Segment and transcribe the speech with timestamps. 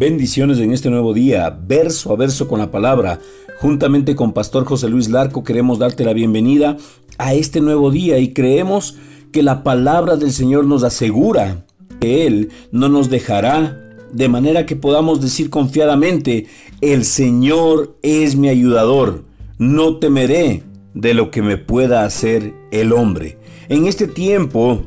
[0.00, 3.20] Bendiciones en este nuevo día, verso a verso con la palabra.
[3.60, 6.78] Juntamente con Pastor José Luis Larco queremos darte la bienvenida
[7.18, 8.96] a este nuevo día y creemos
[9.30, 11.66] que la palabra del Señor nos asegura
[12.00, 13.78] que Él no nos dejará,
[14.10, 16.46] de manera que podamos decir confiadamente,
[16.80, 19.24] el Señor es mi ayudador,
[19.58, 20.62] no temeré
[20.94, 23.36] de lo que me pueda hacer el hombre.
[23.68, 24.80] En este tiempo,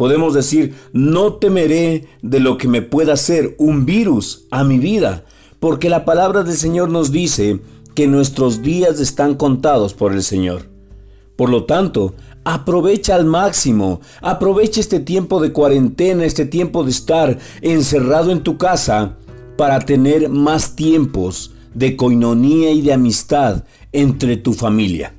[0.00, 5.26] Podemos decir, no temeré de lo que me pueda hacer un virus a mi vida,
[5.58, 7.60] porque la palabra del Señor nos dice
[7.94, 10.70] que nuestros días están contados por el Señor.
[11.36, 12.14] Por lo tanto,
[12.44, 18.56] aprovecha al máximo, aprovecha este tiempo de cuarentena, este tiempo de estar encerrado en tu
[18.56, 19.18] casa
[19.58, 25.12] para tener más tiempos de coinonía y de amistad entre tu familia.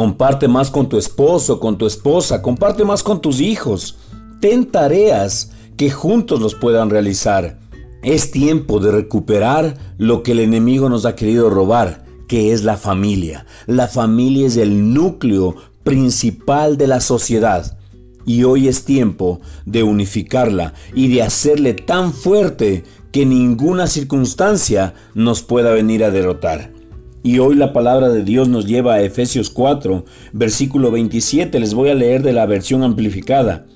[0.00, 3.98] Comparte más con tu esposo, con tu esposa, comparte más con tus hijos.
[4.40, 7.58] Ten tareas que juntos los puedan realizar.
[8.02, 12.78] Es tiempo de recuperar lo que el enemigo nos ha querido robar, que es la
[12.78, 13.44] familia.
[13.66, 17.76] La familia es el núcleo principal de la sociedad.
[18.24, 25.42] Y hoy es tiempo de unificarla y de hacerle tan fuerte que ninguna circunstancia nos
[25.42, 26.79] pueda venir a derrotar.
[27.22, 31.60] Y hoy la palabra de Dios nos lleva a Efesios 4, versículo 27.
[31.60, 33.66] Les voy a leer de la versión amplificada.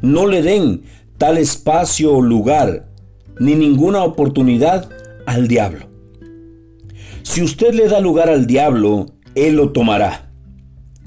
[0.00, 0.82] No le den
[1.18, 2.88] tal espacio o lugar,
[3.38, 4.88] ni ninguna oportunidad
[5.26, 5.86] al diablo.
[7.22, 10.30] Si usted le da lugar al diablo, él lo tomará.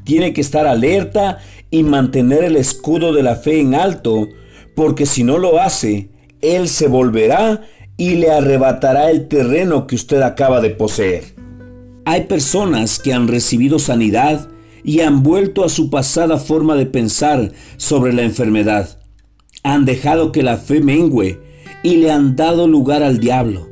[0.04, 1.39] Tiene que estar alerta
[1.72, 4.28] y mantener el escudo de la fe en alto,
[4.76, 6.09] porque si no lo hace,
[6.42, 7.61] él se volverá
[7.98, 11.36] y le arrebatará el terreno que usted acaba de poseer.
[12.09, 14.47] Hay personas que han recibido sanidad
[14.81, 18.97] y han vuelto a su pasada forma de pensar sobre la enfermedad.
[19.61, 21.38] Han dejado que la fe mengüe
[21.83, 23.67] y le han dado lugar al diablo.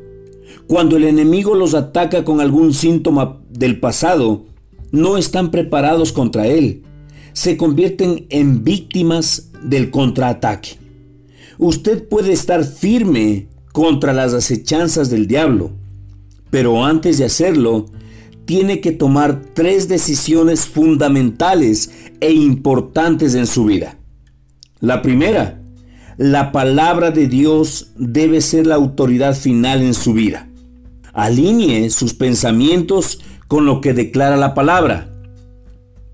[0.67, 4.43] Cuando el enemigo los ataca con algún síntoma del pasado,
[4.91, 6.83] no están preparados contra él.
[7.31, 10.71] Se convierten en víctimas del contraataque.
[11.57, 15.71] Usted puede estar firme contra las acechanzas del diablo,
[16.49, 17.85] pero antes de hacerlo,
[18.45, 23.97] tiene que tomar tres decisiones fundamentales e importantes en su vida.
[24.79, 25.61] La primera,
[26.17, 30.47] la palabra de Dios debe ser la autoridad final en su vida.
[31.13, 35.11] Alinee sus pensamientos con lo que declara la palabra.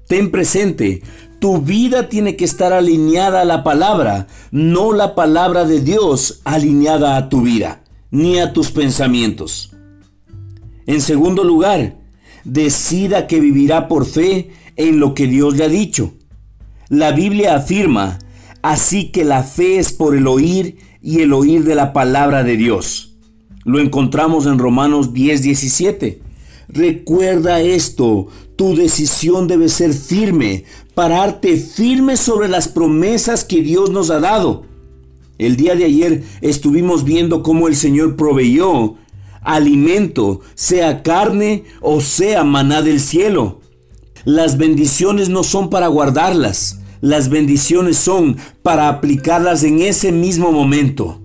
[0.08, 1.02] Ten presente,
[1.40, 7.18] tu vida tiene que estar alineada a la palabra, no la palabra de Dios alineada
[7.18, 9.72] a tu vida, ni a tus pensamientos.
[10.86, 12.01] En segundo lugar,
[12.44, 16.14] decida que vivirá por fe en lo que Dios le ha dicho.
[16.90, 18.20] La Biblia afirma,
[18.62, 22.58] así que la fe es por el oír y el oír de la palabra de
[22.58, 23.16] Dios.
[23.64, 26.22] Lo encontramos en Romanos 10, 17.
[26.68, 30.64] Recuerda esto, tu decisión debe ser firme,
[30.94, 34.66] pararte firme sobre las promesas que Dios nos ha dado.
[35.38, 38.96] El día de ayer estuvimos viendo cómo el Señor proveyó
[39.42, 43.62] alimento, sea carne o sea maná del cielo.
[44.24, 51.20] Las bendiciones no son para guardarlas, las bendiciones son para aplicarlas en ese mismo momento.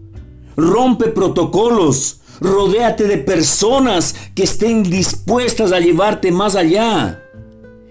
[0.57, 7.23] Rompe protocolos, rodéate de personas que estén dispuestas a llevarte más allá.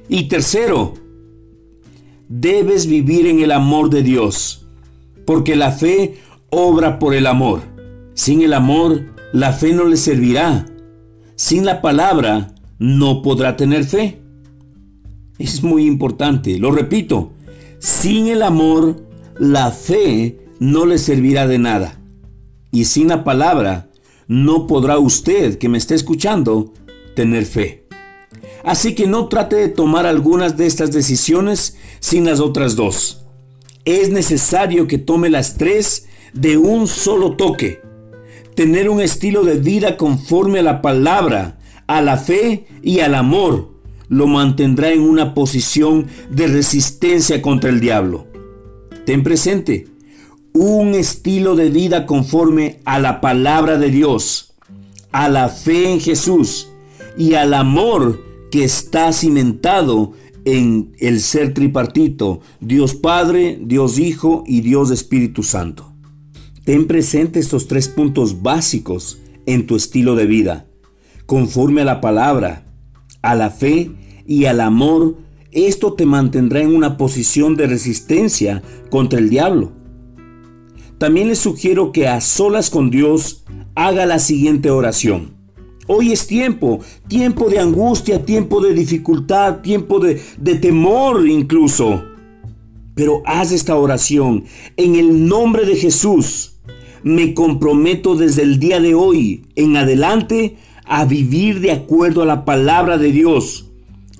[0.10, 0.96] Y tercero,
[2.28, 4.66] debes vivir en el amor de Dios,
[5.26, 6.20] porque la fe
[6.50, 7.62] obra por el amor.
[8.16, 10.66] Sin el amor, la fe no le servirá.
[11.36, 14.22] Sin la palabra no podrá tener fe.
[15.38, 17.34] Es muy importante, lo repito,
[17.78, 19.06] sin el amor
[19.38, 22.00] la fe no le servirá de nada.
[22.72, 23.90] Y sin la palabra
[24.30, 26.72] no podrá usted que me esté escuchando
[27.14, 27.90] tener fe.
[28.64, 33.26] Así que no trate de tomar algunas de estas decisiones sin las otras dos.
[33.84, 37.85] Es necesario que tome las tres de un solo toque
[38.56, 43.76] tener un estilo de vida conforme a la palabra, a la fe y al amor,
[44.08, 48.28] lo mantendrá en una posición de resistencia contra el diablo.
[49.06, 49.88] Ten presente,
[50.54, 54.54] un estilo de vida conforme a la palabra de Dios,
[55.12, 56.70] a la fe en Jesús
[57.18, 60.14] y al amor que está cimentado
[60.46, 65.95] en el ser tripartito, Dios Padre, Dios Hijo y Dios Espíritu Santo.
[66.66, 70.66] Ten presente estos tres puntos básicos en tu estilo de vida.
[71.28, 72.66] Conforme a la palabra,
[73.22, 73.92] a la fe
[74.26, 75.16] y al amor,
[75.52, 79.74] esto te mantendrá en una posición de resistencia contra el diablo.
[80.98, 83.46] También les sugiero que a solas con Dios
[83.76, 85.36] haga la siguiente oración.
[85.86, 92.04] Hoy es tiempo, tiempo de angustia, tiempo de dificultad, tiempo de, de temor incluso.
[92.96, 94.46] Pero haz esta oración
[94.78, 96.55] en el nombre de Jesús.
[97.06, 102.46] Me comprometo desde el día de hoy en adelante a vivir de acuerdo a la
[102.46, 103.68] palabra de Dios,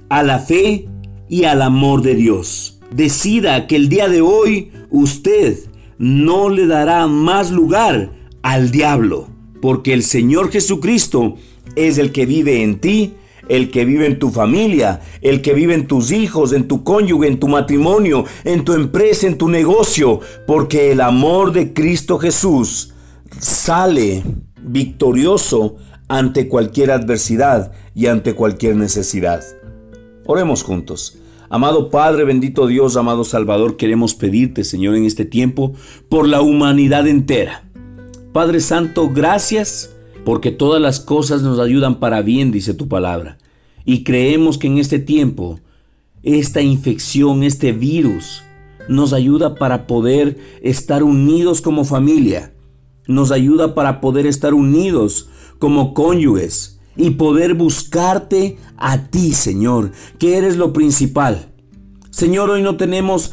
[0.08, 0.88] a la fe
[1.28, 2.80] y al amor de Dios.
[2.92, 5.58] Decida que el día de hoy usted
[5.98, 8.12] no le dará más lugar
[8.44, 9.30] al diablo,
[9.64, 11.38] porque el Señor Jesucristo
[11.76, 13.14] es el que vive en ti,
[13.50, 17.28] el que vive en tu familia, el que vive en tus hijos, en tu cónyuge,
[17.28, 22.94] en tu matrimonio, en tu empresa, en tu negocio, porque el amor de Cristo Jesús
[23.40, 24.24] sale
[24.62, 25.76] victorioso
[26.08, 29.44] ante cualquier adversidad y ante cualquier necesidad.
[30.26, 31.20] Oremos juntos.
[31.50, 35.74] Amado Padre, bendito Dios, amado Salvador, queremos pedirte, Señor, en este tiempo,
[36.10, 37.64] por la humanidad entera.
[38.34, 39.95] Padre Santo, gracias
[40.26, 43.38] porque todas las cosas nos ayudan para bien, dice tu palabra.
[43.86, 45.60] Y creemos que en este tiempo,
[46.24, 48.44] esta infección, este virus,
[48.90, 52.52] nos ayuda para poder estar unidos como familia.
[53.08, 55.30] Nos ayuda para poder estar unidos
[55.60, 61.52] como cónyuges y poder buscarte a ti, Señor, que eres lo principal.
[62.10, 63.32] Señor, hoy no tenemos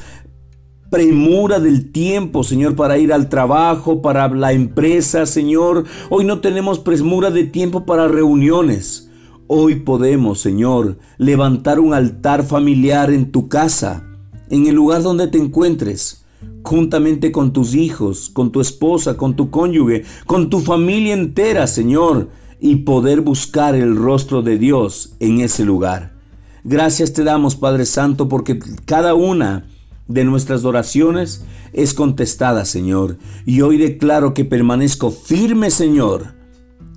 [0.92, 5.84] premura del tiempo, Señor, para ir al trabajo, para la empresa, Señor.
[6.10, 9.08] Hoy no tenemos premura de tiempo para reuniones.
[9.46, 14.04] Hoy podemos, Señor, levantar un altar familiar en tu casa,
[14.50, 16.26] en el lugar donde te encuentres,
[16.62, 22.28] juntamente con tus hijos, con tu esposa, con tu cónyuge, con tu familia entera, Señor,
[22.60, 26.12] y poder buscar el rostro de Dios en ese lugar.
[26.64, 29.71] Gracias te damos, Padre Santo, porque cada una
[30.08, 33.18] de nuestras oraciones es contestada, Señor.
[33.46, 36.34] Y hoy declaro que permanezco firme, Señor,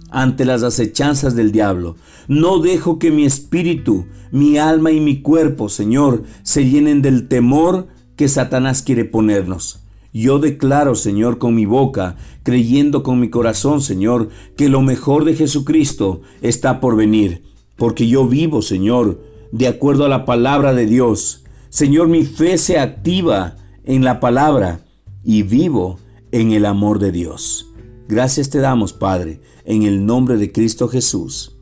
[0.10, 1.96] ante las acechanzas del diablo.
[2.28, 7.88] No dejo que mi espíritu, mi alma y mi cuerpo, Señor, se llenen del temor
[8.16, 9.82] que Satanás quiere ponernos.
[10.14, 15.36] Yo declaro, Señor, con mi boca, creyendo con mi corazón, Señor, que lo mejor de
[15.36, 17.44] Jesucristo está por venir,
[17.76, 21.45] porque yo vivo, Señor, de acuerdo a la palabra de Dios
[21.76, 24.80] Señor, mi fe se activa en la palabra
[25.26, 26.00] y vivo
[26.32, 27.70] en el amor de Dios.
[28.08, 31.58] Gracias te damos, Padre, en el nombre de Cristo Jesús.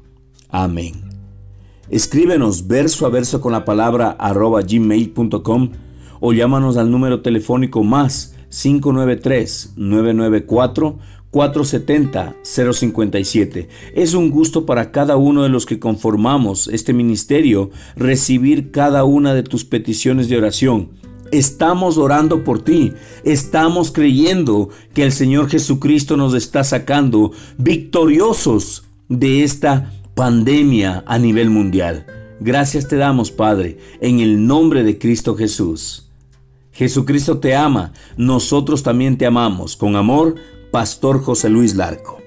[0.49, 1.01] Amén.
[1.89, 5.71] Escríbenos verso a verso con la palabra arroba gmail.com
[6.19, 10.99] o llámanos al número telefónico más 593 994
[11.33, 13.67] 470-057.
[13.93, 19.33] Es un gusto para cada uno de los que conformamos este ministerio recibir cada una
[19.33, 20.91] de tus peticiones de oración.
[21.31, 22.93] Estamos orando por ti,
[23.23, 31.49] estamos creyendo que el Señor Jesucristo nos está sacando victoriosos de esta pandemia a nivel
[31.49, 32.05] mundial.
[32.39, 36.11] Gracias te damos, Padre, en el nombre de Cristo Jesús.
[36.73, 39.75] Jesucristo te ama, nosotros también te amamos.
[39.75, 40.35] Con amor,
[40.73, 42.22] Pastor José Luis Larco.